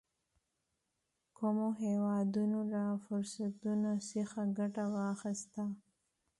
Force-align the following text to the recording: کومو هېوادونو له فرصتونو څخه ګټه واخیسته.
کومو 1.37 1.67
هېوادونو 1.83 2.59
له 2.73 2.83
فرصتونو 3.05 3.91
څخه 4.11 4.39
ګټه 4.57 4.83
واخیسته. 4.95 5.63